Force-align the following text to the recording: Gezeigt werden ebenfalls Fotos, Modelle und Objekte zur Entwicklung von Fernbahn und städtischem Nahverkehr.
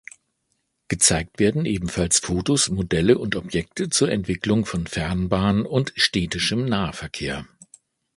Gezeigt 0.87 1.37
werden 1.37 1.65
ebenfalls 1.67 2.17
Fotos, 2.17 2.69
Modelle 2.69 3.19
und 3.19 3.35
Objekte 3.35 3.87
zur 3.91 4.09
Entwicklung 4.11 4.65
von 4.65 4.87
Fernbahn 4.87 5.63
und 5.63 5.93
städtischem 5.95 6.65
Nahverkehr. 6.65 7.45